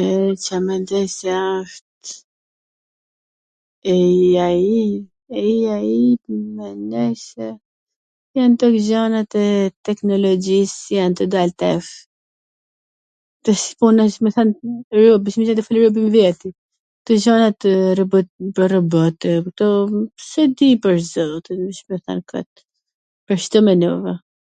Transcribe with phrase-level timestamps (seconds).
[0.00, 0.02] E,
[0.44, 1.86] Ca mendoj qw asht
[3.94, 4.68] Ei Ai?
[5.42, 5.98] Ei Ai
[6.58, 7.46] mendoj se
[8.40, 9.48] jan kto gjanat e
[9.88, 11.90] teknologjis qw jan tu dal tash...
[13.48, 13.58] kto
[17.26, 17.68] gjanat
[18.78, 19.68] robote, e kto,
[20.28, 22.52] s e di pwr zotin, Ca me than kot,
[23.26, 24.12] kwshtu mendova